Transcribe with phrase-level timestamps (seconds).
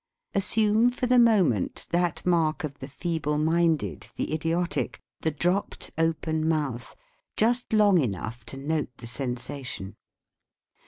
[0.33, 6.49] Assume for the moment that mark of the feeble minded, the idiotic, the dropped open
[6.49, 6.95] mouth,
[7.37, 9.95] just long enough to note the sensa tion.